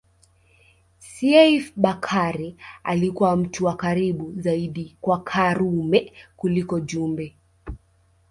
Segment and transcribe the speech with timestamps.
[0.99, 7.35] Seif Bakari alikuwa mtu wa karibu zaidi kwa Karume kuliko Jumbe